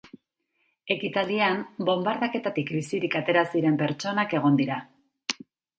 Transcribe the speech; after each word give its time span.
Ekitaldian, 0.95 1.61
bonbardaketatik 1.91 2.73
bizirik 2.79 3.21
atera 3.23 3.47
ziren 3.53 3.81
pertsonak 3.85 4.39
egon 4.41 4.63
dira. 4.65 4.85